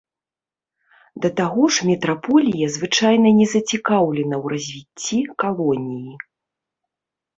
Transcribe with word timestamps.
Да 1.25 1.29
таго 1.39 1.63
ж 1.75 1.89
метраполія 1.89 2.71
звычайна 2.77 3.29
не 3.43 3.47
зацікаўлена 3.53 4.35
ў 4.43 4.45
развіцці 4.57 5.19
калоніі. 5.45 6.13